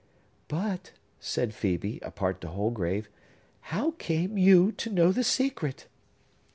[0.47, 3.07] "But," said Phœbe, apart to Holgrave,
[3.69, 5.85] "how came you to know the secret?"